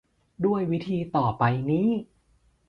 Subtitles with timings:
[0.45, 1.87] ด้วยวิธีต่อไปนี้